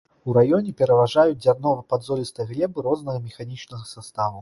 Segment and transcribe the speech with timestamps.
[0.29, 4.39] У раёне пераважаюць дзярнова-падзолістыя глебы рознага механічнага саставу.